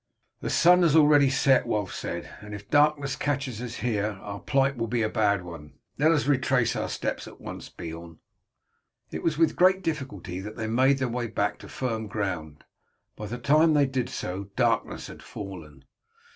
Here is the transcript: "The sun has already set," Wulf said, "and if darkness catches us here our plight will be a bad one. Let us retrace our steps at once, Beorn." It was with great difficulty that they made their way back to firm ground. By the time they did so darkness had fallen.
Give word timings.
"The 0.39 0.49
sun 0.49 0.81
has 0.81 0.95
already 0.95 1.29
set," 1.29 1.67
Wulf 1.67 1.93
said, 1.93 2.27
"and 2.41 2.55
if 2.55 2.67
darkness 2.71 3.15
catches 3.15 3.61
us 3.61 3.75
here 3.75 4.17
our 4.23 4.39
plight 4.39 4.75
will 4.75 4.87
be 4.87 5.03
a 5.03 5.09
bad 5.09 5.43
one. 5.43 5.73
Let 5.99 6.11
us 6.11 6.25
retrace 6.25 6.75
our 6.75 6.89
steps 6.89 7.27
at 7.27 7.39
once, 7.39 7.69
Beorn." 7.69 8.17
It 9.11 9.21
was 9.21 9.37
with 9.37 9.55
great 9.55 9.83
difficulty 9.83 10.39
that 10.39 10.55
they 10.55 10.65
made 10.65 10.97
their 10.97 11.07
way 11.07 11.27
back 11.27 11.59
to 11.59 11.69
firm 11.69 12.07
ground. 12.07 12.63
By 13.15 13.27
the 13.27 13.37
time 13.37 13.75
they 13.75 13.85
did 13.85 14.09
so 14.09 14.49
darkness 14.55 15.05
had 15.05 15.21
fallen. 15.21 15.85